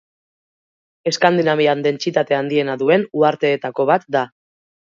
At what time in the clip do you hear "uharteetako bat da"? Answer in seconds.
3.21-4.29